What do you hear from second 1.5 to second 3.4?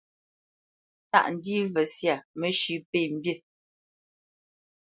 mvə syâ mə́shʉ̄ pə̂ mbî.